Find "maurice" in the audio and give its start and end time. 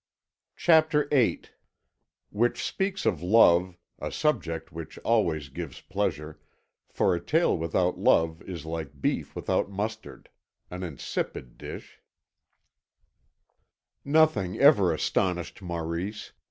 15.61-16.31